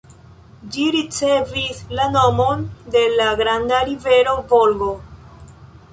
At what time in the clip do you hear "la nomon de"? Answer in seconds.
1.99-3.05